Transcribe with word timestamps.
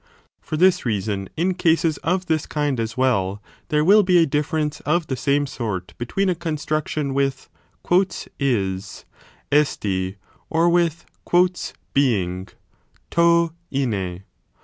For 0.41 0.57
this 0.57 0.83
reason 0.83 1.29
in 1.37 1.53
cases 1.53 1.97
of 1.97 2.25
this 2.25 2.47
kind 2.47 2.79
as 2.79 2.97
well 2.97 3.39
there 3.69 3.83
will 3.85 4.01
be 4.01 4.17
a 4.17 4.25
difference 4.25 4.79
of 4.79 5.05
the 5.05 5.15
same 5.15 5.45
sort 5.45 5.93
between 5.99 6.27
a 6.27 6.33
construction 6.33 7.13
with 7.13 7.49
is 8.39 9.05
(eon) 9.53 10.15
or 10.49 10.69
with 10.71 11.05
being 11.93 12.47
(TO 13.11 13.49
5 13.51 13.55
tlvai). 13.71 14.23